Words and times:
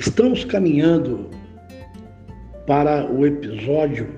Estamos 0.00 0.46
caminhando 0.46 1.28
para 2.66 3.12
o 3.12 3.26
episódio 3.26 4.08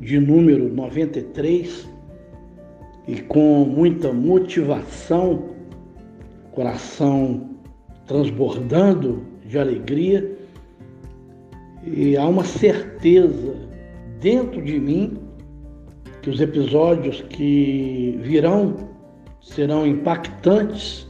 de 0.00 0.18
número 0.18 0.72
93 0.72 1.86
e 3.06 3.20
com 3.20 3.66
muita 3.66 4.14
motivação, 4.14 5.50
coração 6.52 7.50
transbordando 8.06 9.22
de 9.44 9.58
alegria 9.58 10.38
e 11.84 12.16
há 12.16 12.26
uma 12.26 12.44
certeza 12.44 13.56
dentro 14.22 14.62
de 14.62 14.80
mim 14.80 15.18
que 16.22 16.30
os 16.30 16.40
episódios 16.40 17.20
que 17.28 18.18
virão 18.22 18.74
serão 19.42 19.86
impactantes 19.86 21.06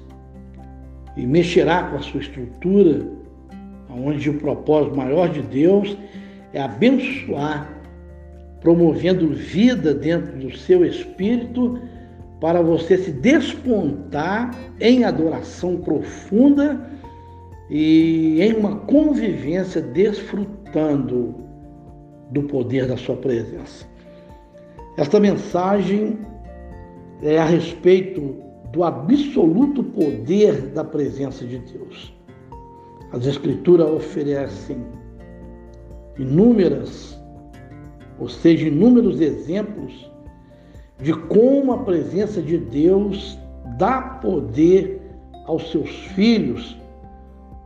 e 1.17 1.25
mexerá 1.25 1.85
com 1.85 1.97
a 1.99 2.01
sua 2.01 2.21
estrutura 2.21 3.21
onde 3.95 4.31
o 4.31 4.39
propósito 4.39 4.97
maior 4.97 5.29
de 5.29 5.43
Deus 5.43 5.97
é 6.53 6.61
abençoar, 6.61 7.81
promovendo 8.61 9.29
vida 9.29 9.95
dentro 9.95 10.39
do 10.39 10.57
seu 10.57 10.85
espírito 10.85 11.81
para 12.41 12.63
você 12.63 12.97
se 12.97 13.13
despontar 13.13 14.55
em 14.81 15.05
adoração 15.05 15.77
profunda 15.77 16.89
e 17.69 18.41
em 18.41 18.55
uma 18.55 18.77
convivência 18.77 19.81
desfrutando 19.81 21.35
do 22.31 22.43
poder 22.45 22.87
da 22.87 22.97
sua 22.97 23.17
presença. 23.17 23.87
Esta 24.97 25.21
mensagem 25.21 26.19
é 27.23 27.39
a 27.39 27.45
respeito 27.45 28.37
do 28.73 28.85
absoluto 28.85 29.83
poder 29.83 30.69
da 30.69 30.85
presença 30.85 31.45
de 31.45 31.59
Deus. 31.59 32.20
As 33.13 33.27
Escrituras 33.27 33.91
oferecem 33.91 34.85
inúmeras, 36.19 37.19
ou 38.19 38.29
seja, 38.29 38.69
inúmeros 38.69 39.21
exemplos 39.21 40.11
de 40.99 41.13
como 41.15 41.73
a 41.73 41.79
presença 41.79 42.43
de 42.43 42.59
Deus 42.59 43.39
dá 43.79 44.01
poder 44.23 45.01
aos 45.47 45.71
seus 45.71 45.91
filhos 46.15 46.79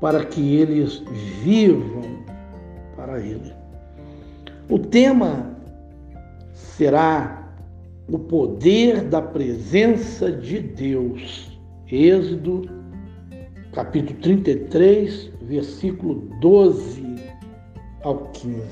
para 0.00 0.24
que 0.24 0.56
eles 0.56 1.02
vivam 1.42 2.02
para 2.96 3.18
Ele. 3.18 3.52
O 4.68 4.78
tema 4.78 5.54
será 6.52 7.52
o 8.08 8.18
poder 8.18 9.02
da 9.04 9.20
presença 9.20 10.30
de 10.30 10.60
Deus. 10.60 11.58
Êxodo 11.90 12.68
capítulo 13.74 14.20
33, 14.20 15.32
versículo 15.42 16.14
12 16.40 17.16
ao 18.02 18.18
15. 18.28 18.62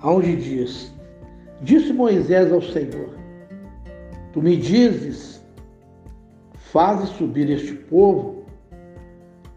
Aonde 0.00 0.36
diz: 0.36 0.94
Disse 1.62 1.92
Moisés 1.94 2.52
ao 2.52 2.60
Senhor: 2.60 3.16
Tu 4.32 4.42
me 4.42 4.56
dizes, 4.56 5.42
fazes 6.54 7.08
subir 7.10 7.48
este 7.48 7.72
povo, 7.72 8.44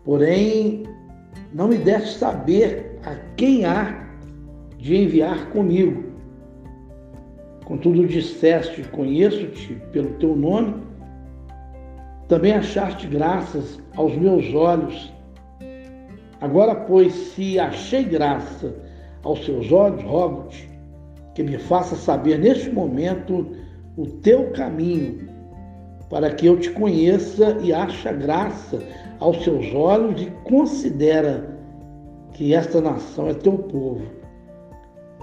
porém 0.05 0.83
não 1.53 1.67
me 1.67 1.77
deste 1.77 2.17
saber 2.17 2.97
a 3.03 3.15
quem 3.35 3.65
há 3.65 4.07
de 4.77 4.95
enviar 4.95 5.49
comigo. 5.49 6.05
Contudo, 7.65 8.07
disseste: 8.07 8.83
Conheço-te 8.83 9.73
pelo 9.91 10.11
teu 10.13 10.33
nome 10.33 10.88
também 12.29 12.53
achaste 12.53 13.07
graças 13.07 13.79
aos 13.95 14.15
meus 14.15 14.53
olhos. 14.53 15.11
Agora, 16.39 16.75
pois, 16.75 17.11
se 17.11 17.59
achei 17.59 18.03
graça 18.03 18.73
aos 19.23 19.43
seus 19.43 19.71
olhos, 19.71 20.01
rogo-te 20.03 20.69
que 21.33 21.41
me 21.43 21.57
faça 21.57 21.95
saber 21.95 22.37
neste 22.37 22.69
momento 22.69 23.47
o 23.97 24.05
teu 24.05 24.51
caminho, 24.51 25.27
para 26.09 26.29
que 26.29 26.45
eu 26.45 26.57
te 26.57 26.69
conheça 26.69 27.57
e 27.61 27.73
ache 27.73 28.13
graça 28.13 28.79
aos 29.19 29.43
seus 29.43 29.73
olhos 29.73 30.21
e 30.21 30.27
considera 30.43 31.57
que 32.33 32.53
esta 32.53 32.79
nação 32.79 33.27
é 33.27 33.33
teu 33.33 33.57
povo. 33.57 34.03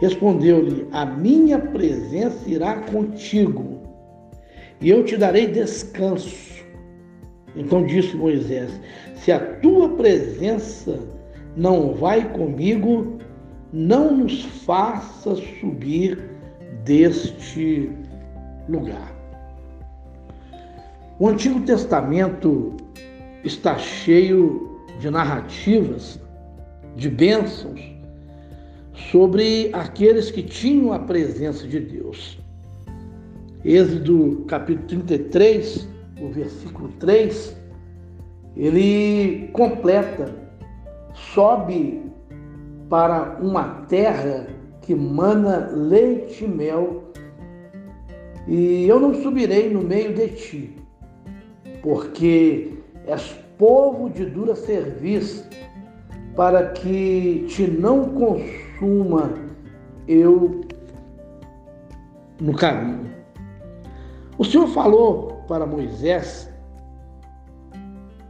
Respondeu-lhe: 0.01 0.89
A 0.93 1.07
minha 1.07 1.59
presença 1.59 2.49
irá 2.49 2.81
contigo, 2.83 3.81
e 4.81 4.91
eu 4.91 5.05
te 5.05 5.17
darei 5.17 5.47
descanso 5.47 6.56
então 7.57 7.87
disse 7.87 8.15
Moisés: 8.15 8.71
Se 9.15 9.33
a 9.33 9.41
tua 9.57 9.89
presença 9.97 11.01
não 11.57 11.95
vai 11.95 12.31
comigo, 12.33 13.19
não 13.73 14.17
nos 14.19 14.45
faça 14.45 15.35
subir 15.59 16.19
deste 16.85 17.91
lugar. 18.69 19.15
O 21.19 21.29
Antigo 21.29 21.61
Testamento 21.61 22.77
está 23.43 23.79
cheio 23.79 24.81
de 25.01 25.09
narrativas, 25.09 26.21
de 26.95 27.09
bênçãos 27.09 27.81
sobre 29.11 29.71
aqueles 29.73 30.31
que 30.31 30.43
tinham 30.43 30.93
a 30.93 30.99
presença 30.99 31.67
de 31.67 31.81
Deus. 31.81 32.39
Êxodo 33.65 34.45
capítulo 34.47 35.03
33 35.03 35.96
o 36.21 36.29
versículo 36.29 36.89
3, 36.99 37.57
ele 38.57 39.49
completa, 39.53 40.35
sobe 41.15 42.03
para 42.89 43.39
uma 43.41 43.83
terra 43.89 44.47
que 44.81 44.95
mana 44.95 45.71
leite 45.73 46.45
e 46.45 46.49
mel, 46.49 47.05
e 48.47 48.87
eu 48.89 49.01
não 49.01 49.15
subirei 49.15 49.69
no 49.69 49.83
meio 49.83 50.15
de 50.15 50.29
ti, 50.29 50.77
porque 51.83 52.79
és 53.07 53.37
povo 53.59 54.09
de 54.09 54.25
dura 54.27 54.55
serviço, 54.55 55.49
para 56.35 56.71
que 56.71 57.47
te 57.49 57.67
não 57.67 58.11
consuma 58.11 59.33
eu 60.07 60.61
no 62.41 62.55
caminho. 62.55 63.11
O 64.39 64.45
Senhor 64.45 64.69
falou 64.69 65.36
para 65.47 65.67
Moisés, 65.67 66.53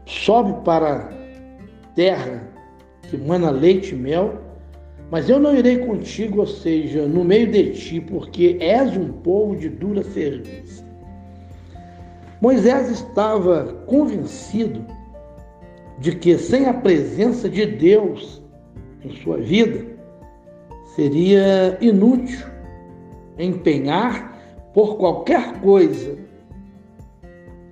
sobe 0.05 0.65
para 0.65 1.11
terra 1.95 2.43
que 3.03 3.17
mana 3.17 3.51
leite 3.51 3.95
e 3.95 3.99
mel, 3.99 4.35
mas 5.11 5.29
eu 5.29 5.39
não 5.39 5.55
irei 5.55 5.79
contigo, 5.79 6.41
ou 6.41 6.47
seja, 6.47 7.07
no 7.07 7.25
meio 7.25 7.51
de 7.51 7.73
ti, 7.73 8.01
porque 8.01 8.57
és 8.61 8.97
um 8.97 9.13
povo 9.13 9.57
de 9.57 9.69
dura 9.69 10.03
serviço. 10.03 10.85
Moisés 12.41 12.91
estava 12.91 13.85
convencido 13.87 14.85
de 15.99 16.13
que 16.13 16.37
sem 16.37 16.67
a 16.67 16.75
presença 16.75 17.49
de 17.49 17.65
Deus 17.65 18.43
em 19.05 19.11
sua 19.23 19.39
vida, 19.39 19.87
seria 20.95 21.79
inútil 21.81 22.47
empenhar 23.39 24.37
por 24.75 24.97
qualquer 24.97 25.61
coisa 25.61 26.19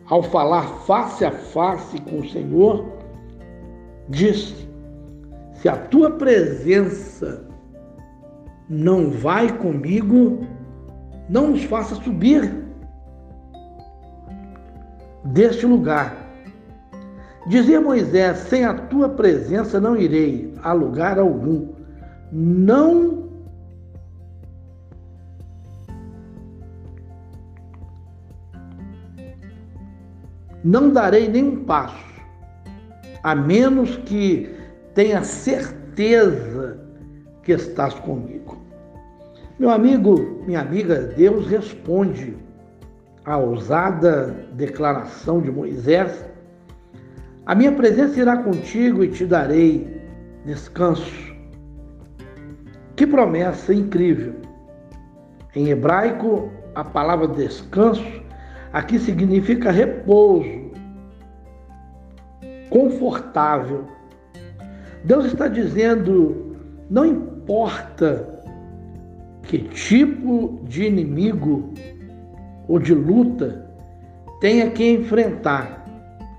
ao 0.08 0.22
falar 0.22 0.66
face 0.86 1.24
a 1.24 1.30
face 1.30 2.00
com 2.02 2.20
o 2.20 2.28
Senhor, 2.28 2.86
disse: 4.08 4.68
Se 5.54 5.68
a 5.68 5.76
tua 5.76 6.10
presença 6.12 7.48
não 8.68 9.10
vai 9.10 9.56
comigo, 9.58 10.46
não 11.28 11.48
nos 11.48 11.64
faça 11.64 11.94
subir 11.96 12.64
deste 15.24 15.66
lugar. 15.66 16.14
Dizia 17.46 17.80
Moisés: 17.80 18.38
Sem 18.38 18.64
a 18.64 18.74
tua 18.74 19.08
presença 19.08 19.80
não 19.80 19.96
irei 19.96 20.54
a 20.62 20.72
lugar 20.72 21.18
algum. 21.18 21.68
Não 22.32 23.23
não 30.64 30.88
darei 30.88 31.28
nenhum 31.28 31.62
passo, 31.64 32.02
a 33.22 33.34
menos 33.34 33.96
que 33.98 34.50
tenha 34.94 35.22
certeza 35.22 36.80
que 37.42 37.52
estás 37.52 37.92
comigo. 37.94 38.56
Meu 39.58 39.70
amigo, 39.70 40.42
minha 40.46 40.60
amiga, 40.60 41.00
Deus 41.16 41.46
responde 41.46 42.34
à 43.24 43.36
ousada 43.36 44.34
declaração 44.54 45.40
de 45.42 45.50
Moisés: 45.50 46.24
A 47.44 47.54
minha 47.54 47.72
presença 47.72 48.18
irá 48.18 48.38
contigo 48.38 49.04
e 49.04 49.08
te 49.08 49.26
darei 49.26 50.00
descanso. 50.46 51.34
Que 52.96 53.06
promessa 53.06 53.74
incrível! 53.74 54.34
Em 55.54 55.68
hebraico, 55.68 56.50
a 56.74 56.82
palavra 56.82 57.28
descanso 57.28 58.23
Aqui 58.74 58.98
significa 58.98 59.70
repouso, 59.70 60.72
confortável, 62.68 63.84
Deus 65.04 65.26
está 65.26 65.46
dizendo: 65.46 66.56
não 66.90 67.06
importa 67.06 68.42
que 69.44 69.58
tipo 69.58 70.58
de 70.64 70.86
inimigo 70.86 71.72
ou 72.66 72.80
de 72.80 72.92
luta 72.92 73.64
tenha 74.40 74.68
que 74.68 74.90
enfrentar, 74.90 75.86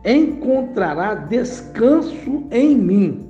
encontrará 0.03 1.15
descanso 1.15 2.43
em 2.51 2.75
mim. 2.77 3.29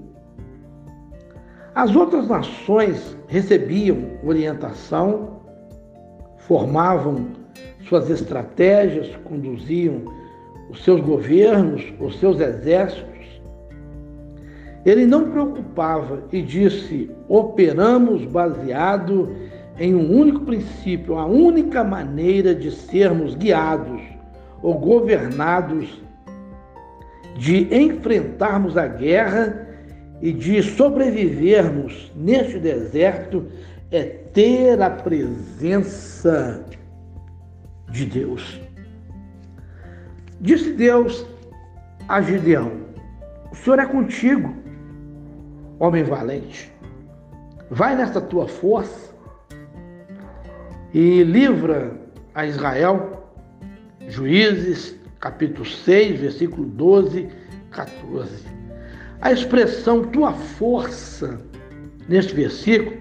As 1.75 1.95
outras 1.95 2.27
nações 2.27 3.15
recebiam 3.27 3.99
orientação, 4.23 5.41
formavam 6.37 7.44
suas 7.87 8.09
estratégias, 8.09 9.15
conduziam 9.23 10.03
os 10.69 10.83
seus 10.83 11.01
governos, 11.01 11.93
os 11.99 12.19
seus 12.19 12.39
exércitos. 12.39 13.13
Ele 14.85 15.05
não 15.05 15.31
preocupava 15.31 16.23
e 16.31 16.41
disse: 16.41 17.09
operamos 17.27 18.25
baseado 18.25 19.35
em 19.79 19.93
um 19.93 20.11
único 20.11 20.41
princípio, 20.41 21.17
a 21.17 21.25
única 21.25 21.83
maneira 21.83 22.55
de 22.55 22.71
sermos 22.71 23.35
guiados 23.35 24.01
ou 24.61 24.75
governados, 24.75 26.01
de 27.37 27.67
enfrentarmos 27.75 28.77
a 28.77 28.87
guerra 28.87 29.67
e 30.21 30.31
de 30.31 30.63
sobrevivermos 30.63 32.11
neste 32.15 32.57
deserto 32.57 33.45
é 33.91 34.03
ter 34.03 34.81
a 34.81 34.89
presença 34.89 36.63
de 37.95 38.05
Deus. 38.05 38.59
Disse 40.41 40.73
Deus 40.73 41.25
a 42.07 42.21
Gideão: 42.21 42.71
O 43.51 43.55
Senhor 43.55 43.79
é 43.79 43.85
contigo, 43.85 44.53
homem 45.79 46.03
valente. 46.03 46.71
Vai 47.71 47.95
nesta 47.95 48.19
tua 48.19 48.47
força 48.47 49.15
e 50.93 51.23
livra 51.23 51.93
a 52.35 52.45
Israel. 52.45 53.23
Juízes, 54.07 54.95
capítulo 55.19 55.65
6, 55.65 56.19
versículo 56.19 56.67
12, 56.67 57.29
14. 57.71 58.45
A 59.21 59.31
expressão 59.31 60.03
tua 60.03 60.33
força, 60.33 61.41
neste 62.07 62.35
versículo, 62.35 62.95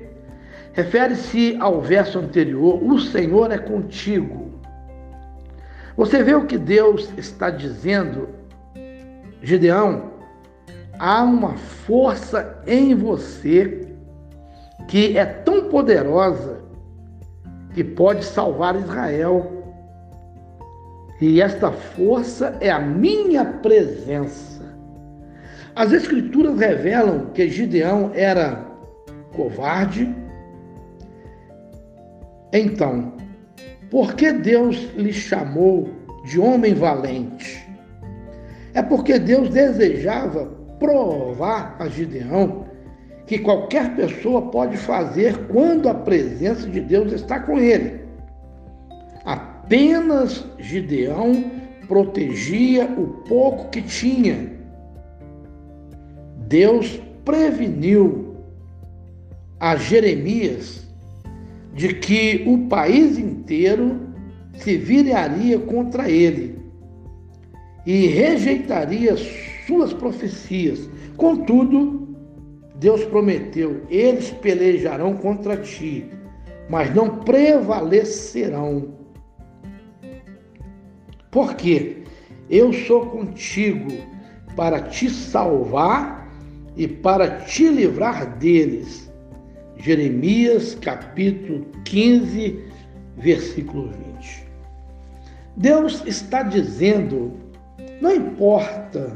refere-se 0.73 1.57
ao 1.61 1.83
verso 1.83 2.19
anterior: 2.21 2.83
O 2.83 2.99
Senhor 3.01 3.51
é 3.51 3.59
contigo. 3.59 4.54
Você 5.97 6.23
vê 6.23 6.35
o 6.35 6.47
que 6.47 6.59
Deus 6.59 7.13
está 7.17 7.51
dizendo, 7.51 8.29
Gideão? 9.43 10.11
Há 10.99 11.23
uma 11.23 11.57
força 11.57 12.63
em 12.67 12.95
você 12.95 13.89
que 14.89 15.17
é 15.17 15.25
tão 15.25 15.69
poderosa 15.69 16.63
que 17.75 17.85
pode 17.85 18.25
salvar 18.25 18.77
Israel. 18.77 19.51
E 21.21 21.41
esta 21.41 21.71
força 21.71 22.57
é 22.61 22.71
a 22.71 22.79
minha 22.79 23.45
presença. 23.45 24.65
As 25.77 25.93
Escrituras 25.93 26.59
revelam 26.59 27.27
que 27.27 27.49
Gideão 27.49 28.11
era 28.15 28.65
covarde. 29.35 30.15
Então, 32.53 33.13
por 33.95 34.15
que 34.17 34.33
Deus 34.33 34.91
lhe 34.97 35.13
chamou 35.13 35.89
de 36.25 36.41
homem 36.41 36.75
valente? 36.75 37.65
É 38.75 38.83
porque 38.83 39.21
Deus 39.21 39.51
desejava 39.51 40.47
provar 40.81 41.77
a 41.79 41.87
Gideão 41.87 42.67
que 43.25 43.39
qualquer 43.39 43.95
pessoa 43.95 44.51
pode 44.51 44.77
fazer 44.77 45.47
quando 45.47 45.89
a 45.89 45.95
presença 45.95 46.69
de 46.69 46.81
Deus 46.81 47.13
está 47.13 47.39
com 47.39 47.57
ele. 47.57 48.01
Apenas 49.25 50.45
Gideão 50.59 51.45
protegia 51.87 52.87
o 52.87 53.23
pouco 53.29 53.71
que 53.71 53.81
tinha. 53.81 54.55
Deus 56.49 57.01
preveniu 57.25 58.39
a 59.61 59.77
Jeremias 59.77 60.84
de 61.75 61.95
que 61.95 62.45
o 62.47 62.69
país 62.69 63.19
inteiro 63.19 64.01
se 64.55 64.77
viraria 64.77 65.59
contra 65.59 66.09
ele 66.09 66.59
e 67.85 68.07
rejeitaria 68.07 69.15
suas 69.67 69.93
profecias. 69.93 70.89
Contudo, 71.17 72.17
Deus 72.77 73.05
prometeu: 73.05 73.83
eles 73.91 74.31
pelejarão 74.31 75.15
contra 75.15 75.57
ti, 75.57 76.07
mas 76.69 76.95
não 76.95 77.19
prevalecerão. 77.19 78.95
Porque 81.31 82.05
eu 82.49 82.73
sou 82.73 83.07
contigo 83.07 83.91
para 84.55 84.81
te 84.81 85.11
salvar 85.11 86.31
e 86.77 86.87
para 86.87 87.41
te 87.41 87.69
livrar 87.69 88.39
deles. 88.39 89.13
Jeremias 89.85 90.75
capítulo 90.77 91.67
15, 91.85 92.59
versículo 93.19 93.91
20. 94.17 94.47
Deus 95.59 96.03
está 96.07 96.43
dizendo: 96.43 97.35
não 98.01 98.15
importa 98.15 99.15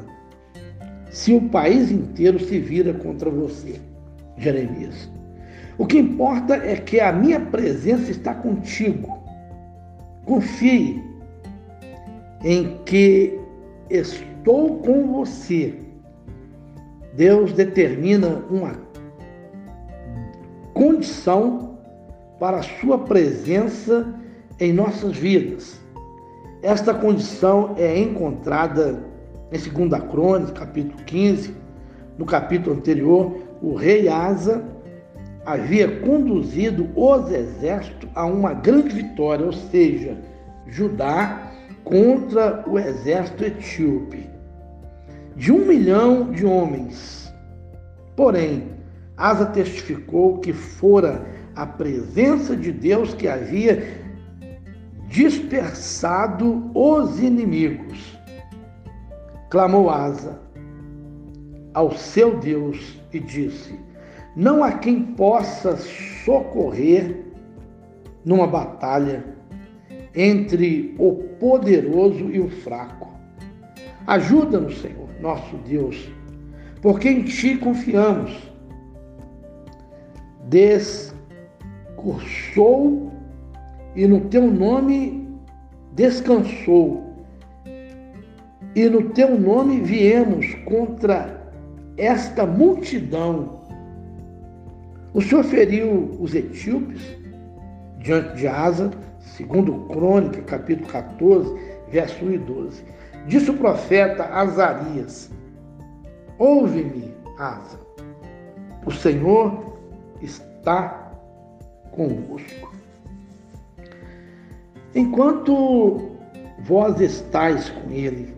se 1.09 1.32
o 1.32 1.49
país 1.49 1.91
inteiro 1.91 2.38
se 2.38 2.59
vira 2.59 2.93
contra 2.93 3.31
você. 3.31 3.81
Jeremias. 4.37 5.11
O 5.79 5.87
que 5.87 5.97
importa 5.97 6.56
é 6.56 6.76
que 6.76 7.00
a 7.00 7.14
minha 7.14 7.41
presença 7.41 8.11
está 8.11 8.35
contigo. 8.35 9.25
Confie 10.26 11.03
em 12.44 12.76
que 12.85 13.41
estou 13.88 14.81
com 14.81 15.14
você. 15.14 15.75
Deus 17.14 17.55
determina 17.55 18.44
uma 18.50 18.88
condição 20.78 21.76
para 22.38 22.58
a 22.58 22.62
sua 22.62 22.98
presença 22.98 24.14
em 24.60 24.72
nossas 24.72 25.16
vidas. 25.16 25.80
Esta 26.62 26.94
condição 26.94 27.75
é 27.76 27.98
encontrada 27.98 29.02
em 29.50 29.58
2 29.58 30.02
Crônicas, 30.04 30.56
capítulo 30.56 31.02
15, 31.04 31.52
no 32.16 32.25
capítulo 32.25 32.76
anterior, 32.76 33.38
o 33.61 33.75
rei 33.75 34.08
Asa 34.08 34.62
havia 35.44 36.00
conduzido 36.00 36.88
os 36.94 37.28
exércitos 37.28 38.08
a 38.14 38.25
uma 38.25 38.54
grande 38.54 38.94
vitória, 38.94 39.47
ou 39.47 39.52
seja, 39.52 40.16
Judá 40.68 41.50
contra 41.82 42.62
o 42.68 42.78
exército 42.78 43.44
etíope, 43.44 44.28
de 45.35 45.50
um 45.50 45.64
milhão 45.64 46.30
de 46.30 46.47
homens. 46.47 47.35
Porém, 48.14 48.77
Asa 49.18 49.46
testificou 49.46 50.38
que 50.38 50.52
fora 50.52 51.26
a 51.54 51.66
presença 51.66 52.56
de 52.56 52.72
Deus 52.72 53.12
que 53.12 53.28
havia 53.28 54.00
dispersado 55.08 56.70
os 56.75 57.20
inimigos 57.20 58.18
clamou 59.50 59.88
Asa 59.90 60.38
ao 61.75 61.92
seu 61.92 62.38
Deus 62.38 62.98
e 63.12 63.20
disse: 63.20 63.78
Não 64.37 64.62
há 64.62 64.72
quem 64.72 65.02
possa 65.02 65.76
socorrer 66.25 67.25
numa 68.25 68.46
batalha 68.46 69.25
entre 70.14 70.94
o 70.98 71.12
poderoso 71.38 72.30
e 72.30 72.40
o 72.40 72.48
fraco. 72.48 73.08
Ajuda-nos, 74.06 74.80
Senhor, 74.80 75.08
nosso 75.20 75.56
Deus, 75.58 76.08
porque 76.80 77.08
em 77.08 77.22
Ti 77.25 77.56
confiamos. 77.56 78.48
Descursou 81.97 83.12
e 83.95 84.07
no 84.07 84.21
Teu 84.23 84.50
nome 84.50 85.28
descansou 85.95 87.09
e 88.75 88.88
no 88.88 89.11
teu 89.11 89.37
nome 89.37 89.81
viemos 89.81 90.55
contra 90.64 91.50
esta 91.97 92.47
multidão. 92.47 93.59
O 95.12 95.21
Senhor 95.21 95.43
feriu 95.43 96.17
os 96.21 96.33
etíopes 96.33 97.02
diante 97.99 98.37
de 98.37 98.47
Asa, 98.47 98.93
segundo 99.19 99.88
Crônica, 99.88 100.43
capítulo 100.43 100.88
14, 100.88 101.52
verso 101.90 102.25
1 102.25 102.31
e 102.31 102.38
12. 102.38 102.85
Disse 103.26 103.50
o 103.50 103.55
profeta 103.55 104.26
Azarias: 104.26 105.28
Ouve-me, 106.38 107.12
Asa, 107.37 107.81
o 108.87 108.93
Senhor 108.93 109.67
está 110.22 111.12
convosco. 111.90 112.72
Enquanto 114.94 116.16
vós 116.60 117.00
estáis 117.00 117.68
com 117.70 117.90
ele, 117.90 118.34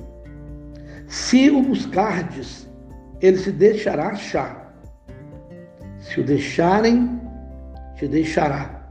se 1.07 1.51
o 1.51 1.63
buscardes, 1.63 2.69
ele 3.21 3.37
se 3.37 3.53
deixará 3.53 4.09
achar. 4.09 4.75
Se 6.01 6.21
o 6.21 6.25
deixarem, 6.25 7.21
te 7.97 8.09
deixará. 8.09 8.89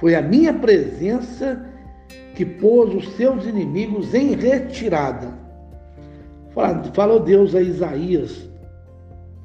Foi 0.00 0.14
a 0.14 0.22
minha 0.22 0.52
presença 0.52 1.64
que 2.34 2.44
pôs 2.44 2.94
os 2.94 3.16
seus 3.16 3.46
inimigos 3.46 4.14
em 4.14 4.34
retirada. 4.34 5.28
Falou 6.92 7.20
Deus 7.20 7.54
a 7.54 7.60
Isaías 7.60 8.48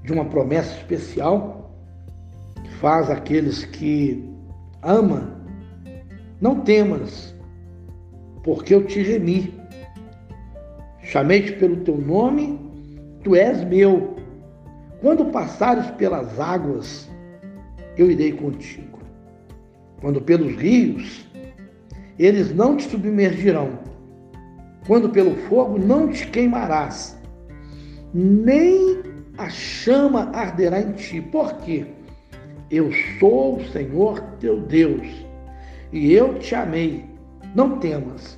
de 0.04 0.14
uma 0.14 0.26
promessa 0.26 0.76
especial 0.76 1.59
faz 2.80 3.10
aqueles 3.10 3.66
que 3.66 4.24
ama, 4.82 5.38
não 6.40 6.62
temas, 6.62 7.36
porque 8.44 8.74
eu 8.74 8.86
te 8.86 9.02
remi. 9.04 9.54
Chamei-te 11.04 11.54
pelo 11.54 11.78
teu 11.78 11.98
nome, 11.98 12.58
tu 13.24 13.36
és 13.36 13.64
meu. 13.66 14.16
Quando 15.02 15.26
passares 15.26 15.92
pelas 15.92 16.40
águas, 16.40 17.10
eu 17.98 18.10
irei 18.10 18.32
contigo. 18.32 19.00
Quando 20.00 20.22
pelos 20.22 20.56
rios, 20.56 21.28
eles 22.18 22.56
não 22.56 22.78
te 22.78 22.84
submergirão. 22.84 23.80
Quando 24.88 25.10
pelo 25.10 25.36
fogo, 25.48 25.78
não 25.78 26.08
te 26.08 26.26
queimarás, 26.28 27.20
nem 28.14 29.02
a 29.38 29.50
chama 29.50 30.30
arderá 30.34 30.80
em 30.82 30.94
ti. 30.94 31.22
Por 31.22 31.58
quê? 31.58 31.99
Eu 32.72 32.92
sou 33.20 33.58
o 33.58 33.66
Senhor 33.70 34.22
teu 34.40 34.62
Deus, 34.62 35.08
e 35.92 36.14
eu 36.14 36.38
te 36.38 36.54
amei. 36.54 37.04
Não 37.56 37.80
temas, 37.80 38.38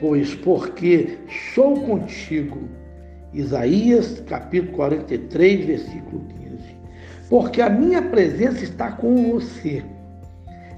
pois 0.00 0.34
porque 0.34 1.18
sou 1.54 1.80
contigo. 1.80 2.68
Isaías 3.32 4.20
capítulo 4.28 4.72
43, 4.74 5.64
versículo 5.64 6.24
15. 6.26 6.76
Porque 7.28 7.60
a 7.60 7.68
minha 7.68 8.00
presença 8.00 8.62
está 8.62 8.92
com 8.92 9.32
você. 9.32 9.82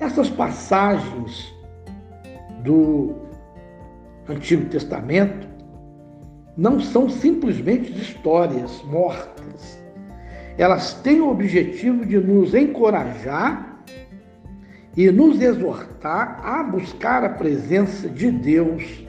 Essas 0.01 0.31
passagens 0.31 1.53
do 2.63 3.15
Antigo 4.27 4.65
Testamento 4.71 5.47
não 6.57 6.81
são 6.81 7.11
simplesmente 7.11 7.93
histórias 7.93 8.83
mortas. 8.85 9.84
Elas 10.57 10.95
têm 10.95 11.21
o 11.21 11.31
objetivo 11.31 12.05
de 12.07 12.19
nos 12.19 12.55
encorajar 12.55 13.83
e 14.97 15.11
nos 15.11 15.41
exortar 15.41 16.41
a 16.45 16.63
buscar 16.63 17.25
a 17.25 17.29
presença 17.29 18.09
de 18.09 18.31
Deus 18.31 19.05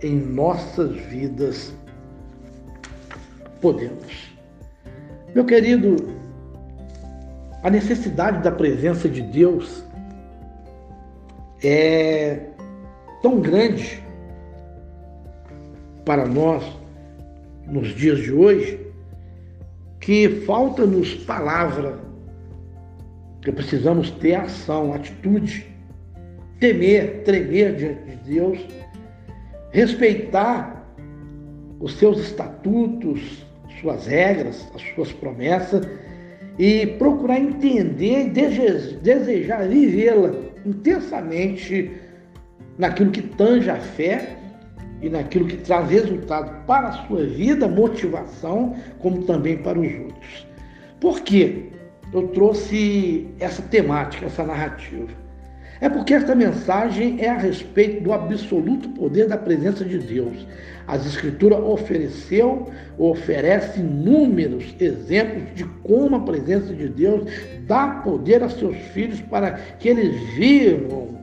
em 0.00 0.14
nossas 0.14 0.92
vidas. 0.92 1.74
Podemos. 3.60 4.32
Meu 5.34 5.44
querido, 5.44 5.96
a 7.62 7.70
necessidade 7.70 8.42
da 8.42 8.52
presença 8.52 9.08
de 9.08 9.22
Deus 9.22 9.82
é 11.62 12.50
tão 13.22 13.40
grande 13.40 14.02
para 16.04 16.26
nós 16.26 16.62
nos 17.66 17.88
dias 17.88 18.18
de 18.18 18.30
hoje 18.30 18.83
que 20.04 20.28
falta-nos 20.44 21.14
palavra, 21.14 21.98
que 23.40 23.50
precisamos 23.50 24.10
ter 24.10 24.34
ação, 24.34 24.92
atitude, 24.92 25.66
temer, 26.60 27.22
tremer 27.24 27.74
diante 27.74 28.10
de 28.10 28.34
Deus, 28.34 28.58
respeitar 29.70 30.86
os 31.80 31.94
seus 31.94 32.18
estatutos, 32.18 33.46
suas 33.80 34.06
regras, 34.06 34.70
as 34.74 34.82
suas 34.94 35.10
promessas 35.10 35.88
e 36.58 36.86
procurar 36.98 37.40
entender 37.40 38.26
e 38.26 38.96
desejar 39.00 39.66
vivê-la 39.66 40.34
intensamente 40.66 41.92
naquilo 42.76 43.10
que 43.10 43.22
tange 43.22 43.70
a 43.70 43.76
fé 43.76 44.36
e 45.04 45.10
naquilo 45.10 45.46
que 45.46 45.58
traz 45.58 45.90
resultado 45.90 46.64
para 46.64 46.88
a 46.88 46.92
sua 47.06 47.26
vida, 47.26 47.68
motivação, 47.68 48.74
como 49.00 49.22
também 49.24 49.58
para 49.58 49.78
os 49.78 49.94
outros. 50.00 50.46
Por 50.98 51.20
que 51.20 51.70
eu 52.10 52.28
trouxe 52.28 53.28
essa 53.38 53.60
temática, 53.60 54.24
essa 54.24 54.42
narrativa? 54.42 55.10
É 55.80 55.90
porque 55.90 56.14
esta 56.14 56.34
mensagem 56.34 57.20
é 57.20 57.28
a 57.28 57.36
respeito 57.36 58.02
do 58.02 58.14
absoluto 58.14 58.88
poder 58.90 59.28
da 59.28 59.36
presença 59.36 59.84
de 59.84 59.98
Deus. 59.98 60.46
As 60.86 61.04
Escrituras 61.04 61.58
ofereceu, 61.62 62.70
oferece 62.96 63.80
inúmeros 63.80 64.74
exemplos 64.80 65.54
de 65.54 65.64
como 65.82 66.16
a 66.16 66.20
presença 66.20 66.72
de 66.72 66.88
Deus 66.88 67.30
dá 67.66 68.00
poder 68.02 68.42
a 68.42 68.48
seus 68.48 68.76
filhos 68.94 69.20
para 69.20 69.52
que 69.78 69.90
eles 69.90 70.18
vivam 70.34 71.18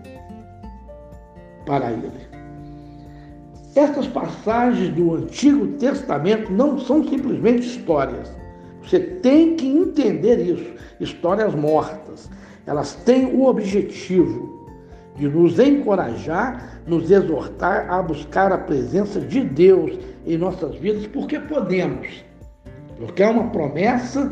para 1.66 1.90
ele. 1.92 2.31
Estas 3.76 4.06
passagens 4.08 4.90
do 4.90 5.16
Antigo 5.16 5.68
Testamento 5.78 6.52
não 6.52 6.78
são 6.78 7.08
simplesmente 7.08 7.68
histórias. 7.68 8.36
Você 8.84 9.00
tem 9.00 9.56
que 9.56 9.66
entender 9.66 10.40
isso. 10.40 10.74
Histórias 11.00 11.56
mortas. 11.56 12.30
Elas 12.66 12.96
têm 13.06 13.28
o 13.28 13.46
objetivo 13.46 14.68
de 15.16 15.28
nos 15.28 15.58
encorajar, 15.58 16.82
nos 16.86 17.10
exortar 17.10 17.90
a 17.90 18.02
buscar 18.02 18.52
a 18.52 18.58
presença 18.58 19.22
de 19.22 19.42
Deus 19.42 19.98
em 20.26 20.38
nossas 20.38 20.76
vidas, 20.76 21.08
porque 21.08 21.40
podemos. 21.40 22.26
Porque 22.98 23.24
é 23.24 23.28
uma 23.28 23.50
promessa 23.52 24.32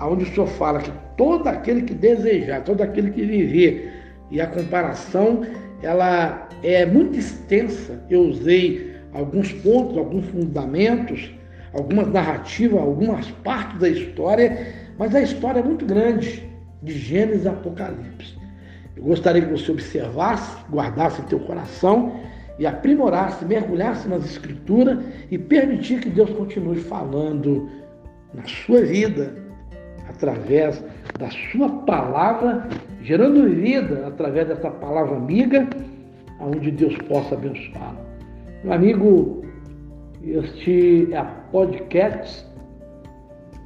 onde 0.00 0.24
o 0.24 0.34
Senhor 0.34 0.46
fala 0.46 0.78
que 0.78 0.92
todo 1.16 1.48
aquele 1.48 1.82
que 1.82 1.94
desejar, 1.94 2.62
todo 2.62 2.82
aquele 2.82 3.10
que 3.10 3.24
viver, 3.24 3.92
e 4.30 4.40
a 4.40 4.46
comparação 4.46 5.42
ela 5.82 6.48
é 6.62 6.84
muito 6.86 7.18
extensa. 7.18 8.02
Eu 8.08 8.22
usei 8.22 8.94
alguns 9.12 9.52
pontos, 9.52 9.96
alguns 9.96 10.26
fundamentos, 10.26 11.32
algumas 11.72 12.08
narrativas, 12.08 12.80
algumas 12.80 13.30
partes 13.30 13.78
da 13.78 13.88
história, 13.88 14.74
mas 14.98 15.14
a 15.14 15.20
história 15.20 15.60
é 15.60 15.62
muito 15.62 15.84
grande, 15.84 16.42
de 16.82 16.92
Gênesis 16.92 17.46
a 17.46 17.50
Apocalipse. 17.50 18.36
Eu 18.96 19.04
gostaria 19.04 19.42
que 19.42 19.50
você 19.50 19.70
observasse, 19.70 20.56
guardasse 20.70 21.20
em 21.20 21.24
teu 21.24 21.40
coração 21.40 22.20
e 22.58 22.66
aprimorasse, 22.66 23.44
mergulhasse 23.44 24.08
nas 24.08 24.24
escrituras 24.24 24.98
e 25.30 25.36
permitir 25.36 26.00
que 26.00 26.08
Deus 26.08 26.30
continue 26.30 26.80
falando 26.80 27.68
na 28.32 28.44
sua 28.46 28.80
vida 28.82 29.34
através 30.08 30.82
da 31.18 31.28
sua 31.52 31.68
palavra, 31.84 32.68
gerando 33.06 33.48
vida 33.48 34.04
através 34.04 34.48
dessa 34.48 34.68
palavra 34.68 35.16
amiga, 35.16 35.68
aonde 36.40 36.72
Deus 36.72 36.96
possa 37.08 37.36
abençoá-lo. 37.36 37.98
Meu 38.64 38.72
amigo, 38.72 39.44
este 40.24 41.12
é 41.12 41.16
a 41.16 41.24
podcast, 41.24 42.44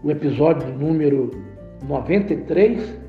o 0.05 0.11
episódio 0.11 0.69
número 0.77 1.31
93, 1.89 3.01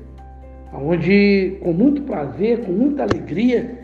onde 0.72 1.58
com 1.62 1.74
muito 1.74 2.00
prazer, 2.04 2.64
com 2.64 2.72
muita 2.72 3.02
alegria, 3.02 3.78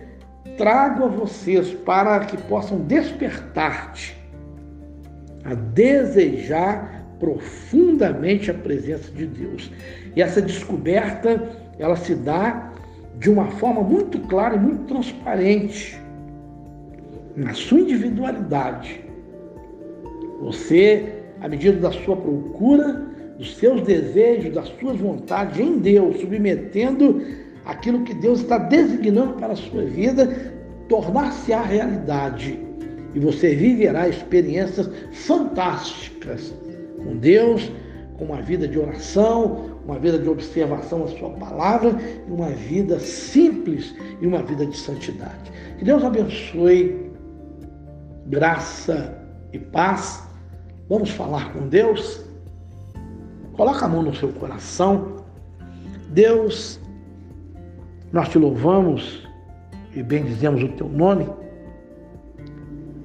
trago 0.56 1.04
a 1.04 1.08
vocês 1.08 1.74
para 1.74 2.20
que 2.20 2.38
possam 2.44 2.80
despertar-te 2.80 4.16
a 5.44 5.52
desejar 5.52 7.04
profundamente 7.20 8.50
a 8.50 8.54
presença 8.54 9.12
de 9.12 9.26
Deus. 9.26 9.70
E 10.16 10.22
essa 10.22 10.40
descoberta, 10.40 11.67
ela 11.78 11.96
se 11.96 12.14
dá 12.14 12.72
de 13.18 13.30
uma 13.30 13.46
forma 13.46 13.82
muito 13.82 14.18
clara 14.20 14.56
e 14.56 14.58
muito 14.58 14.84
transparente 14.84 15.98
na 17.36 17.54
sua 17.54 17.80
individualidade. 17.80 19.04
Você, 20.40 21.12
à 21.40 21.48
medida 21.48 21.78
da 21.78 21.90
sua 21.90 22.16
procura, 22.16 23.06
dos 23.38 23.56
seus 23.56 23.82
desejos, 23.82 24.52
das 24.52 24.68
suas 24.80 24.98
vontades 24.98 25.58
em 25.58 25.78
Deus, 25.78 26.20
submetendo 26.20 27.22
aquilo 27.64 28.02
que 28.02 28.14
Deus 28.14 28.40
está 28.40 28.58
designando 28.58 29.34
para 29.34 29.52
a 29.52 29.56
sua 29.56 29.84
vida, 29.84 30.52
tornar-se 30.88 31.52
a 31.52 31.62
realidade. 31.62 32.58
E 33.14 33.20
você 33.20 33.54
viverá 33.54 34.08
experiências 34.08 34.90
fantásticas 35.12 36.52
com 36.98 37.16
Deus, 37.16 37.70
com 38.16 38.24
uma 38.24 38.42
vida 38.42 38.66
de 38.66 38.78
oração, 38.78 39.67
uma 39.88 39.98
vida 39.98 40.18
de 40.18 40.28
observação 40.28 41.00
da 41.00 41.08
Sua 41.08 41.30
palavra, 41.30 41.96
e 42.28 42.30
uma 42.30 42.50
vida 42.50 43.00
simples 43.00 43.94
e 44.20 44.26
uma 44.26 44.42
vida 44.42 44.66
de 44.66 44.76
santidade. 44.76 45.50
Que 45.78 45.84
Deus 45.84 46.04
abençoe, 46.04 47.10
graça 48.26 49.18
e 49.50 49.58
paz. 49.58 50.28
Vamos 50.90 51.08
falar 51.10 51.54
com 51.54 51.66
Deus? 51.68 52.22
Coloca 53.54 53.86
a 53.86 53.88
mão 53.88 54.02
no 54.02 54.14
seu 54.14 54.28
coração. 54.28 55.16
Deus, 56.10 56.78
nós 58.12 58.28
te 58.28 58.38
louvamos 58.38 59.26
e 59.94 60.02
bendizemos 60.02 60.62
o 60.62 60.68
teu 60.68 60.88
nome 60.88 61.26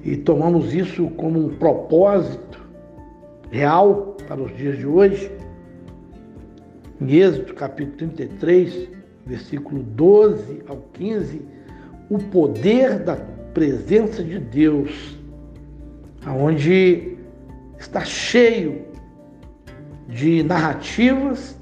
e 0.04 0.18
tomamos 0.18 0.74
isso 0.74 1.08
como 1.12 1.46
um 1.46 1.56
propósito 1.56 2.62
real 3.50 4.16
para 4.28 4.42
os 4.42 4.54
dias 4.54 4.76
de 4.76 4.86
hoje. 4.86 5.30
Em 7.04 7.16
Êxodo 7.16 7.52
capítulo 7.52 7.96
33, 7.98 8.88
versículo 9.26 9.82
12 9.82 10.62
ao 10.66 10.78
15, 10.94 11.42
o 12.08 12.18
poder 12.18 12.98
da 12.98 13.16
presença 13.52 14.22
de 14.24 14.38
Deus, 14.38 15.18
aonde 16.24 17.16
está 17.78 18.04
cheio 18.04 18.86
de 20.08 20.42
narrativas 20.42 21.58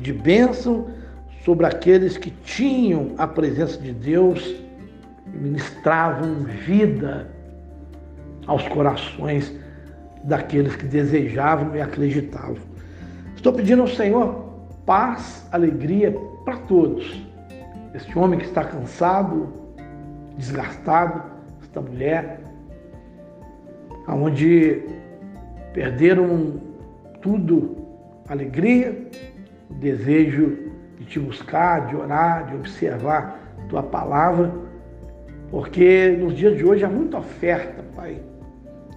de 0.00 0.12
bênção 0.12 0.88
sobre 1.44 1.66
aqueles 1.66 2.16
que 2.16 2.30
tinham 2.44 3.14
a 3.16 3.26
presença 3.28 3.78
de 3.78 3.92
Deus 3.92 4.56
e 5.32 5.36
ministravam 5.36 6.42
vida 6.66 7.30
aos 8.46 8.66
corações 8.68 9.54
daqueles 10.24 10.74
que 10.74 10.86
desejavam 10.86 11.76
e 11.76 11.80
acreditavam. 11.80 12.58
Estou 13.36 13.52
pedindo 13.52 13.82
ao 13.82 13.88
Senhor 13.88 14.49
paz, 14.84 15.46
alegria 15.52 16.16
para 16.44 16.56
todos. 16.58 17.26
Este 17.94 18.18
homem 18.18 18.38
que 18.38 18.46
está 18.46 18.64
cansado, 18.64 19.52
desgastado, 20.36 21.22
esta 21.60 21.80
mulher, 21.80 22.40
aonde 24.06 24.82
perderam 25.72 26.60
tudo, 27.20 27.76
alegria, 28.28 29.08
o 29.68 29.74
desejo 29.74 30.70
de 30.98 31.04
te 31.04 31.18
buscar, 31.18 31.86
de 31.86 31.96
orar, 31.96 32.46
de 32.46 32.56
observar 32.56 33.38
tua 33.68 33.82
palavra, 33.82 34.52
porque 35.50 36.16
nos 36.20 36.36
dias 36.36 36.56
de 36.56 36.64
hoje 36.64 36.84
há 36.84 36.88
muita 36.88 37.18
oferta, 37.18 37.84
Pai. 37.94 38.20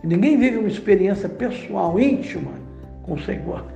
E 0.04 0.08
ninguém 0.08 0.38
vive 0.38 0.58
uma 0.58 0.68
experiência 0.68 1.30
pessoal, 1.30 2.00
íntima 2.00 2.52
com 3.04 3.14
o 3.14 3.20
Senhor. 3.20 3.73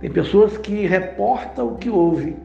Tem 0.00 0.10
pessoas 0.10 0.58
que 0.58 0.86
reportam 0.86 1.68
o 1.68 1.76
que 1.76 1.88
ouve, 1.88 2.36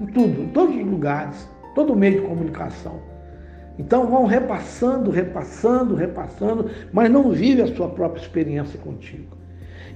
em 0.00 0.06
tudo, 0.06 0.42
em 0.42 0.48
todos 0.48 0.76
os 0.76 0.86
lugares, 0.86 1.48
todo 1.74 1.96
meio 1.96 2.20
de 2.20 2.26
comunicação. 2.26 3.00
Então 3.78 4.06
vão 4.06 4.26
repassando, 4.26 5.10
repassando, 5.10 5.94
repassando, 5.94 6.70
mas 6.92 7.10
não 7.10 7.30
vive 7.30 7.62
a 7.62 7.74
sua 7.74 7.88
própria 7.88 8.20
experiência 8.20 8.78
contigo. 8.78 9.36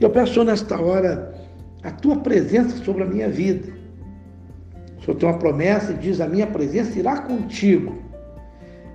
Eu 0.00 0.10
peço 0.10 0.42
nesta 0.42 0.80
hora 0.80 1.34
a 1.82 1.90
tua 1.90 2.16
presença 2.16 2.76
sobre 2.82 3.02
a 3.02 3.06
minha 3.06 3.28
vida. 3.28 3.72
O 4.98 5.04
Senhor 5.04 5.16
tem 5.18 5.28
uma 5.28 5.38
promessa 5.38 5.92
e 5.92 5.96
diz: 5.96 6.20
a 6.20 6.26
minha 6.26 6.46
presença 6.46 6.98
irá 6.98 7.18
contigo. 7.18 7.98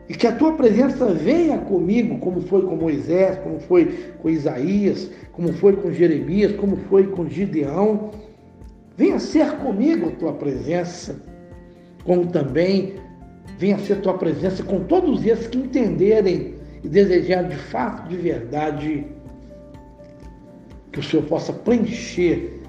E 0.10 0.16
que 0.16 0.26
a 0.26 0.32
tua 0.32 0.54
presença 0.54 1.06
venha 1.06 1.60
comigo, 1.60 2.18
como 2.18 2.42
foi 2.42 2.64
com 2.64 2.76
Moisés, 2.76 3.38
como 3.44 3.60
foi 3.60 3.86
com 4.20 4.28
Isaías, 4.28 5.08
como 5.32 5.54
foi 5.54 5.76
com 5.76 5.94
Jeremias, 5.94 6.52
como 6.54 6.76
foi 6.76 7.06
com 7.06 7.30
Gideão. 7.30 8.10
Venha 8.98 9.20
ser 9.20 9.52
comigo 9.58 10.10
a 10.10 10.12
tua 10.14 10.34
presença, 10.34 11.22
como 12.04 12.26
também 12.26 12.96
venha 13.60 13.78
ser 13.78 14.02
tua 14.02 14.18
presença 14.18 14.64
com 14.64 14.80
todos 14.80 15.24
esses 15.24 15.46
que 15.46 15.60
entenderem 15.60 16.56
e 16.84 16.88
desejarem 16.88 17.50
de 17.50 17.58
fato, 17.58 18.10
de 18.10 18.18
verdade, 18.18 19.06
que 20.92 21.00
o 21.00 21.04
Senhor 21.04 21.24
possa 21.28 21.54
preencher 21.54 22.64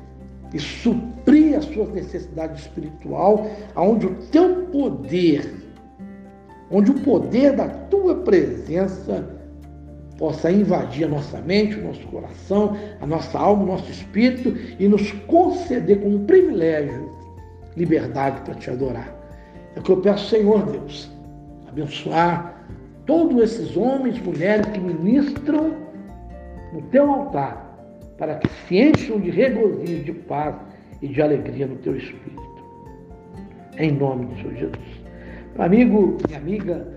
e 0.52 0.58
suprir 0.58 1.56
as 1.56 1.64
suas 1.64 1.88
necessidades 1.90 2.62
espiritual, 2.62 3.50
aonde 3.74 4.06
o 4.06 4.14
teu 4.30 4.66
poder 4.66 5.69
onde 6.70 6.90
o 6.90 7.00
poder 7.00 7.56
da 7.56 7.68
tua 7.68 8.16
presença 8.16 9.38
possa 10.16 10.50
invadir 10.50 11.04
a 11.04 11.08
nossa 11.08 11.40
mente, 11.40 11.76
o 11.76 11.84
nosso 11.84 12.06
coração, 12.08 12.76
a 13.00 13.06
nossa 13.06 13.38
alma, 13.38 13.62
o 13.62 13.66
nosso 13.66 13.90
espírito 13.90 14.54
e 14.78 14.86
nos 14.86 15.10
conceder 15.26 16.00
como 16.00 16.16
um 16.16 16.26
privilégio 16.26 17.10
liberdade 17.76 18.40
para 18.42 18.54
te 18.54 18.70
adorar. 18.70 19.16
É 19.74 19.80
o 19.80 19.82
que 19.82 19.90
eu 19.90 19.96
peço, 19.96 20.28
Senhor 20.28 20.62
Deus, 20.66 21.10
abençoar 21.66 22.62
todos 23.06 23.42
esses 23.42 23.76
homens 23.76 24.18
e 24.18 24.20
mulheres 24.20 24.66
que 24.66 24.78
ministram 24.78 25.74
no 26.72 26.82
teu 26.82 27.10
altar, 27.10 27.66
para 28.18 28.36
que 28.36 28.48
se 28.68 28.78
encham 28.78 29.18
de 29.18 29.30
regozijo, 29.30 30.04
de 30.04 30.12
paz 30.12 30.54
e 31.00 31.08
de 31.08 31.22
alegria 31.22 31.66
no 31.66 31.76
teu 31.76 31.96
espírito. 31.96 32.50
Em 33.78 33.92
nome 33.92 34.26
de 34.26 34.42
Senhor 34.42 34.54
Jesus. 34.54 34.99
Amigo 35.60 36.16
e 36.30 36.34
amiga, 36.34 36.88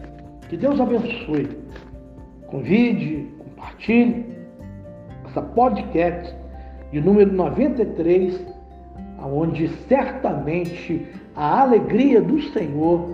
que 0.48 0.56
Deus 0.56 0.80
abençoe. 0.80 1.50
Convide, 2.48 3.28
compartilhe 3.38 4.26
essa 5.26 5.42
podcast 5.42 6.34
de 6.90 7.02
número 7.02 7.34
93, 7.34 8.40
onde 9.22 9.68
certamente 9.90 11.06
a 11.36 11.64
alegria 11.64 12.22
do 12.22 12.42
Senhor 12.54 13.14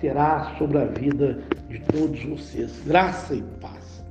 será 0.00 0.54
sobre 0.56 0.78
a 0.78 0.86
vida 0.86 1.40
de 1.68 1.78
todos 1.80 2.24
vocês. 2.24 2.82
Graça 2.86 3.34
e 3.34 3.42
paz. 3.60 4.02